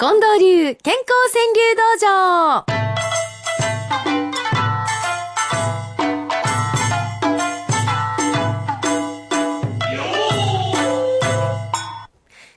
[0.00, 2.64] 近藤流健康川柳道場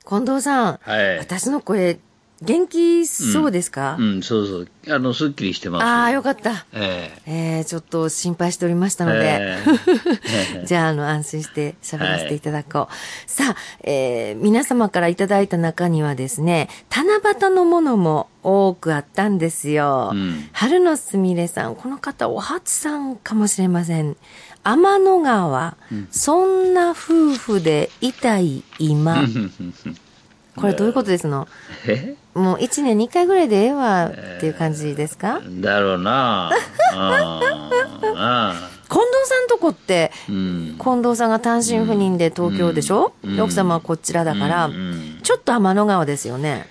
[0.08, 1.18] 近藤さん、はい。
[1.18, 2.00] 私の声、
[2.44, 4.68] 元気そうですか、うん、そうそう。
[4.90, 5.84] あの、すっきりしてます。
[5.86, 6.66] ああ、よかった。
[6.74, 9.64] ええー、ちょっと心配しておりましたので、え
[10.64, 13.32] え じゃあ、あの、安心して喋らせていただこう。
[13.32, 20.12] さあ、えー、皆様からいただいた中にはですね、七夕のものも多くあったんですよ。
[20.14, 24.18] うん春のすみれさん、この方、お初さんかもしれません。
[24.64, 25.78] 天の川、
[26.12, 29.26] そんな夫婦でいたい今。
[30.56, 31.48] これどういうことですの？
[31.88, 32.16] え？
[32.34, 36.52] もう一年に一回ぐらいでええわっていう感じですか、だろうな。
[38.94, 40.36] 近藤さんとこって、ーう
[40.74, 40.78] ん。
[40.78, 43.36] 近藤さんが単身赴任で東京でしょ、うん。
[43.36, 44.70] で奥様はこちらだから、
[45.24, 46.68] ちょっと天の川ですよね。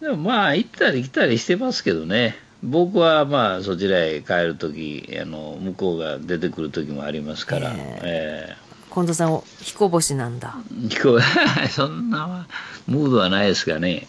[0.00, 2.36] でもまあ、行ったり来たりしてますけどね。
[2.62, 8.56] 僕はまあ、そちらへ帰るとき、あの、向こうが出てくるときもありますから、え
[8.94, 10.54] 近藤さん、彦星なんだ。
[10.70, 12.46] え聞こえ、 そんな
[12.86, 14.06] ムードはないですがね。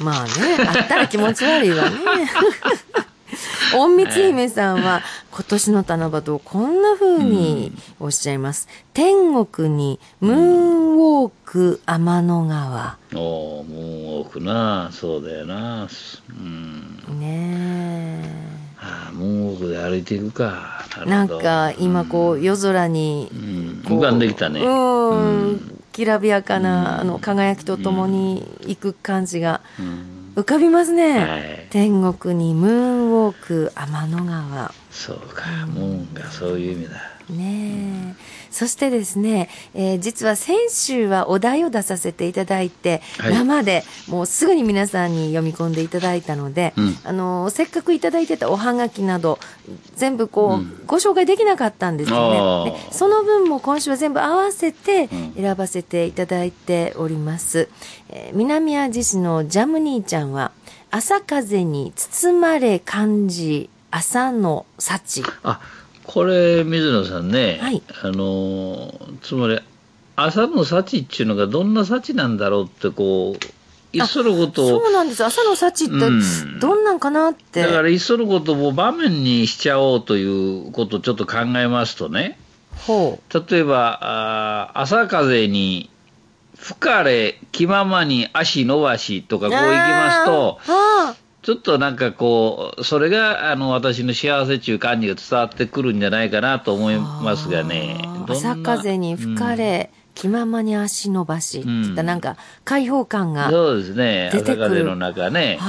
[0.00, 0.30] まあね、
[0.66, 1.96] あったら気持ち悪いわね。
[3.72, 8.66] 隠密姫さんは、今年の七夕をこんな風におっしゃいます。
[8.92, 12.96] 天国にムーンウォーク天の川。
[13.14, 15.88] おお、もう多くな、そうだよな。
[16.30, 17.20] うん。
[17.20, 18.04] ね
[18.40, 18.43] あ
[19.14, 20.84] あ、もう奥で歩いていくか。
[21.04, 21.08] え。
[21.08, 23.36] なんか、今こう、夜空にう
[23.88, 24.60] 浮かんできたね。
[24.60, 31.18] うん、きらびやかな、あの、輝きとともに行く感じがうん浮かびますね。
[31.18, 34.72] はい天国にムーンウォーク天の川。
[34.90, 36.96] そうか、もうがそういう意味だ。
[37.30, 38.43] ねえ。
[38.54, 49.40] そしてですね、えー実は先週はお題を出させていただいて、はい生でもうすぐに皆さんに読み込んでいただいたので、うんあのせっかくいただいてたおはがきなど
[49.96, 52.70] 全部こう、ご紹介できなかったんですよね。
[52.70, 57.68] でその分も今週は全部合わせてうん選ばせていただいております。
[58.10, 60.52] えー南あじ市のジャム兄ちゃんは、
[60.92, 65.24] 朝風に包まれ感じ、朝の幸。
[65.42, 65.60] あ、
[66.04, 69.58] これ、水野さんね、はいあのー、つまり、
[70.16, 73.44] 朝の幸っていうのがどんな幸なんだろうって、こう、
[73.96, 75.24] いっそのことをそうなんです。
[75.24, 77.62] 朝の幸ってうんどんなんかなって。
[77.62, 82.38] だから、いっそのことを場面にしちゃおうということをちょっと考えますとね、
[82.86, 85.90] ほ例えば、あー朝風に
[86.56, 89.50] 吹かれ、気ままに足伸ばしとかう。
[89.50, 90.83] こういきますと、あ
[91.44, 97.98] ちょっとなんかこう、それがあの私の幸せっていう感じが伝わってくるんじゃないかなと思いーますがね。
[98.26, 103.50] 朝風に吹かれ、気ままに足伸ばしうんなんか開放感が。
[103.50, 104.30] そうですね。
[104.32, 105.58] 朝風の中ね。
[105.60, 105.64] そ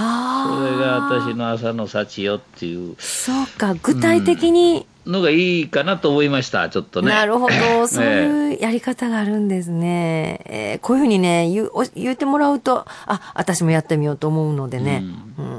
[0.63, 7.09] れが私の朝の幸よっていうそうか、具体的に、のがいいかなと思いました、ちょっとね。
[7.09, 10.41] なるほど、 そうえいうやり方があるんですね。
[10.45, 15.03] えーこういうふうにね、言言ってもらうと、あ、私もやってみようと思うのでね。
[15.37, 15.54] うん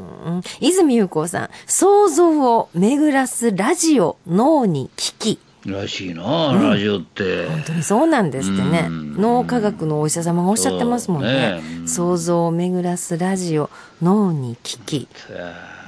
[0.60, 5.38] 泉優子さん、想像を巡らすラジオ、脳に聞き。
[5.66, 7.46] らしいな、ラジオって。
[7.46, 8.86] 本当にそうなんですってね。
[8.88, 11.28] うん脳科学のお医者様がおっしゃってますもんね。
[11.28, 13.70] ねうん想像を巡らすラジオ、
[14.02, 15.08] 脳に聞き。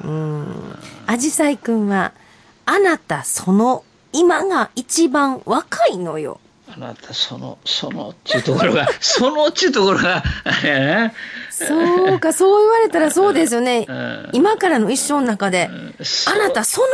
[0.04, 0.46] うん。
[1.06, 2.12] アジサイくんは、
[2.66, 6.40] あなたその、今が一番若いのよ。
[6.70, 11.14] あなた、その、そのっていうところが、 そのっていうところが、あれね。
[11.50, 14.28] そうか、そう言われたらそうですよねうん。
[14.32, 15.70] 今からの一生の中で、
[16.02, 16.86] そうあなたその、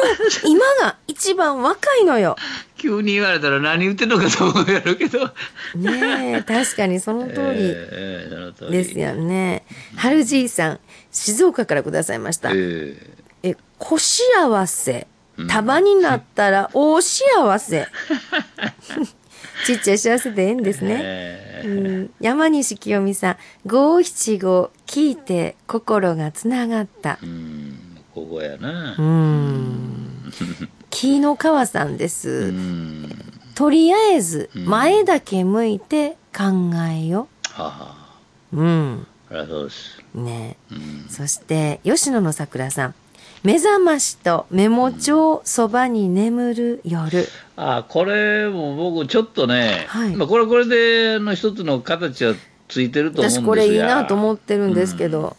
[0.49, 2.37] 今が一番若いのよ。
[2.79, 5.27] 急に言われたら何言ってんのかと思うやろうけど。
[5.75, 8.71] ねえ、確かにその通り。
[8.71, 9.65] ですよね。
[9.97, 10.81] 春じいさん、
[11.11, 12.51] 静岡からくださいました。
[12.53, 12.97] え
[13.43, 15.06] え、小幸せ。
[15.49, 17.89] 束になったら大幸せ。
[19.66, 21.00] ちっちゃい幸せでええんですえね。
[21.03, 21.69] えう
[22.03, 27.26] ん、山西清美さん、五七五聞いて心がつながったえ。
[27.26, 27.79] うん、
[28.14, 29.02] ここやなう。
[29.02, 30.32] ん。
[30.90, 32.29] 木の川さんです。
[32.29, 33.11] うん。
[33.55, 37.29] とりあえず、前だけ向いて考えよ。
[37.50, 37.96] はは。
[38.52, 39.06] うん。
[39.31, 40.02] あらそうです。
[40.14, 41.06] ねうん。
[41.08, 42.94] そして、吉野の桜さん。
[43.44, 47.29] 目覚ましとメモ帳そばに眠る夜。
[47.56, 52.35] あ、これも僕ちょっとね、はいまあこれはこれでの一つの形は
[52.69, 55.37] ついてると思うんですが私これいいなと思ってるんですけど。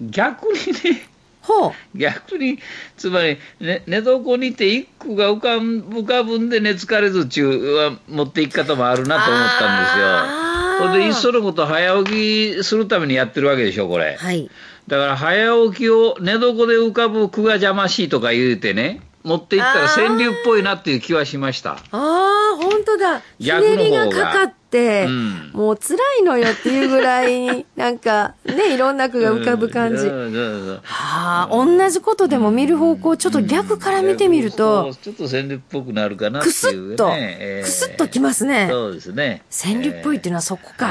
[0.00, 1.06] 逆にね、
[1.42, 1.72] ほう。
[1.94, 2.58] 逆に、
[2.96, 10.63] つまり、ね、寝床にて一句が浮かん浮かぶんで寝疲れずちゅうは持っていき方もあるなと思ったんですよ。
[10.80, 14.16] あーそれで、いっそのこと早起きするためにやってるわけでしょ、これ。
[14.16, 14.50] はい。
[14.86, 21.72] だから早起きを寝床で浮かぶ句が邪魔しいとか言うてね、持っていったら川柳っぽいなっていう気はしました。
[21.72, 23.20] ああ、本当だ。
[23.38, 30.08] ひねりがかかって、うんもう辛いのよっていうぐらいに、 なんか、ね、いろんな句が浮かぶ感じ。
[30.08, 36.50] はあ、同じことでも見る方向、ちょっと逆から見てみると、ちょっと川柳っぽくなるかなく。
[36.50, 38.66] すっと、えーくすっときますね。
[38.68, 39.42] そうですね。
[39.50, 40.86] 川柳っぽいっていうのはそこあか。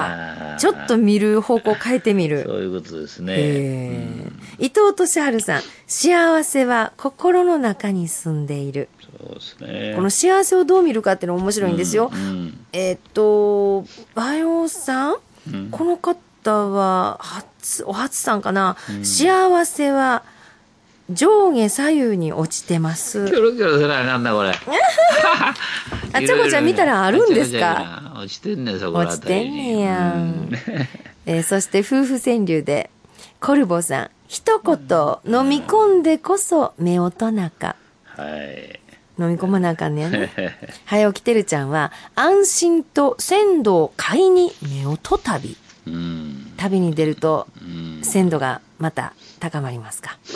[0.55, 2.43] ーちょっと見る方向変えてみる。
[2.45, 3.33] そういうことですね。
[3.37, 8.87] えー伊藤俊治さん、幸せは心の中に住んでいる。
[9.27, 9.93] そうですね。
[9.95, 12.11] この幸せをどう見るかっていうのも面白いんですよ。
[12.13, 13.85] うんえーっと、
[14.15, 15.15] バイオさん、
[15.51, 16.17] うんこの方
[16.51, 20.23] は、初、お初さんかな、幸せは
[21.09, 23.33] 上下左右に落ちてますキ。
[23.33, 24.51] ョロキョロせないなんだこれ？
[26.13, 28.13] あちゃこちゃん見たらあるんですか？
[28.17, 30.49] 落ちてんねんそこら落ちてんねやん。
[31.25, 32.89] えーそして夫婦川柳で、
[33.39, 34.77] コルボさん、一言、
[35.41, 37.75] 飲み込んでこそ目音中。
[38.05, 38.79] はい。
[39.19, 40.31] 飲み込まなあかんねんね。
[40.85, 45.55] 早起きてるちゃんは、安心と鮮度を買いに目音旅。
[45.87, 46.51] うん。
[46.57, 47.99] 旅に出ると、うん。
[48.03, 50.17] 鮮度がまた高まりますか？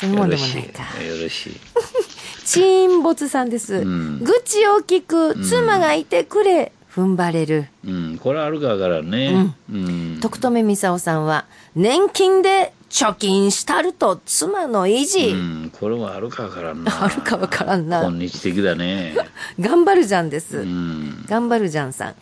[0.00, 0.82] そういうもんでもないか。
[1.02, 1.56] よろしい。
[2.44, 3.76] 沈没さんです。
[3.76, 7.66] うん愚痴を聞く妻がいてくれ、踏ん張れる。
[7.86, 8.18] うん。
[8.18, 9.54] これあるかわからんね。
[9.70, 10.18] うん。
[10.20, 15.30] 徳留美沙さんは、年金で貯金したると妻の維持。
[15.30, 15.72] うん。
[15.80, 17.04] これもあるかわからんな。
[17.04, 18.12] あるかわからんな今。
[18.12, 19.16] 日的だね。
[19.58, 20.58] 頑張るじゃんです。
[20.58, 21.24] うん。
[21.28, 22.14] 頑張るじゃんさん。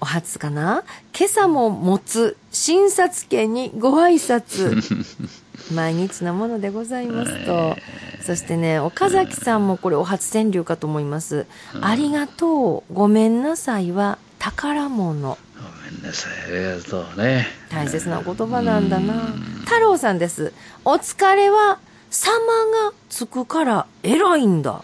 [0.00, 0.84] お初かな？
[1.12, 4.80] 今朝も持つ診察券にご挨拶。
[5.74, 7.76] 毎日のものでございますと。
[8.24, 11.46] そしてね、岡崎さんもこれお初川柳かと思います。
[11.80, 15.36] ありがとう、ごめんなさいは宝物。
[16.02, 16.32] ごめんなさい。
[16.52, 17.46] ありがとうね。
[17.70, 19.14] 大切な言葉なんだな。
[19.64, 20.52] 太郎さんです。
[20.84, 21.78] お疲れは、
[22.10, 24.82] 様がつくから偉いんだ。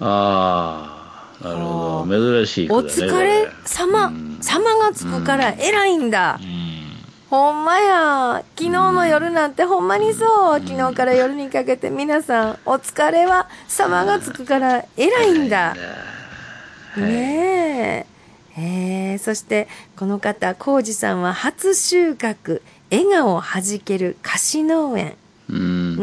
[0.00, 2.36] ああ、なるほど。
[2.44, 2.82] 珍しい句お。
[2.82, 6.44] 疲れ様うん、様がつくから偉いんだう。
[6.44, 6.78] ん。
[7.30, 8.44] ほんまや。
[8.56, 10.60] 昨日の夜なんてほんまにそう。
[10.60, 15.74] 昨日から夜にかけて皆さん、お疲れは様がつくから偉いんだ。
[16.96, 18.17] ねえ。
[18.58, 22.60] えー、そして、この方、浩二さんは初収穫、
[22.90, 25.14] 笑顔はじける菓子農園。
[25.48, 25.96] うん。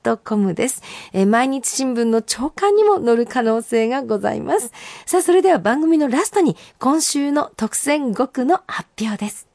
[0.54, 0.82] です、
[1.12, 4.73] えー毎日新聞の朝刊にも載る可能性がございます。
[5.06, 9.51] さあ、それでは番組のラストに今週の特選5句の発表です。